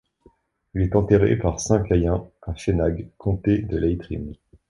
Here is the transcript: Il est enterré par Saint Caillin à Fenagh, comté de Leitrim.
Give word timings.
Il 0.73 0.81
est 0.81 0.95
enterré 0.95 1.35
par 1.37 1.59
Saint 1.59 1.83
Caillin 1.83 2.27
à 2.41 2.55
Fenagh, 2.55 3.07
comté 3.19 3.59
de 3.59 3.77
Leitrim. 3.77 4.33